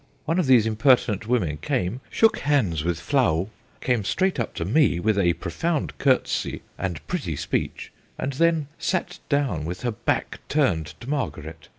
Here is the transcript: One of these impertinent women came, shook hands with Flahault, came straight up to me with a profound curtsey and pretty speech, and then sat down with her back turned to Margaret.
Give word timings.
One 0.25 0.39
of 0.39 0.47
these 0.47 0.65
impertinent 0.65 1.27
women 1.27 1.57
came, 1.57 2.01
shook 2.09 2.39
hands 2.39 2.83
with 2.83 2.99
Flahault, 2.99 3.51
came 3.81 4.03
straight 4.03 4.39
up 4.39 4.55
to 4.55 4.65
me 4.65 4.99
with 4.99 5.15
a 5.19 5.33
profound 5.33 5.95
curtsey 5.99 6.63
and 6.75 7.05
pretty 7.05 7.35
speech, 7.35 7.91
and 8.17 8.33
then 8.33 8.67
sat 8.79 9.19
down 9.29 9.63
with 9.63 9.81
her 9.83 9.91
back 9.91 10.39
turned 10.49 10.87
to 11.01 11.07
Margaret. 11.07 11.67